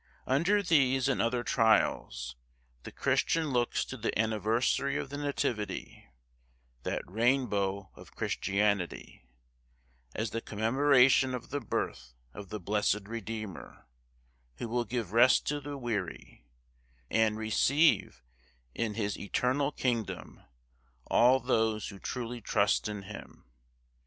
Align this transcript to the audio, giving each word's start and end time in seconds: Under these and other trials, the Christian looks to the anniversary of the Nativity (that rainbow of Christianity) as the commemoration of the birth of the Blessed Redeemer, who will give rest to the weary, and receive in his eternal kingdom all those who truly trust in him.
Under 0.25 0.63
these 0.63 1.07
and 1.07 1.21
other 1.21 1.43
trials, 1.43 2.35
the 2.81 2.91
Christian 2.91 3.51
looks 3.51 3.85
to 3.85 3.95
the 3.97 4.17
anniversary 4.17 4.97
of 4.97 5.11
the 5.11 5.17
Nativity 5.19 6.07
(that 6.81 7.03
rainbow 7.05 7.91
of 7.93 8.15
Christianity) 8.15 9.21
as 10.15 10.31
the 10.31 10.41
commemoration 10.41 11.35
of 11.35 11.51
the 11.51 11.59
birth 11.61 12.15
of 12.33 12.49
the 12.49 12.59
Blessed 12.59 13.01
Redeemer, 13.07 13.85
who 14.55 14.67
will 14.67 14.85
give 14.85 15.13
rest 15.13 15.45
to 15.49 15.61
the 15.61 15.77
weary, 15.77 16.47
and 17.11 17.37
receive 17.37 18.23
in 18.73 18.95
his 18.95 19.19
eternal 19.19 19.71
kingdom 19.71 20.41
all 21.11 21.39
those 21.39 21.89
who 21.89 21.99
truly 21.99 22.41
trust 22.41 22.87
in 22.89 23.03
him. 23.03 23.45